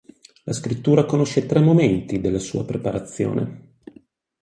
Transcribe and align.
La 0.45 0.53
scrittura 0.53 1.05
conosce 1.05 1.45
tre 1.45 1.59
momenti 1.59 2.19
della 2.19 2.39
sua 2.39 2.65
preparazione. 2.65 3.75